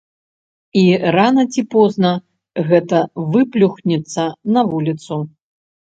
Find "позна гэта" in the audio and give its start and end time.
1.77-3.05